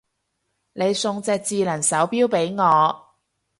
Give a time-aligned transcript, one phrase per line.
[0.73, 3.05] 你送隻智能手錶俾我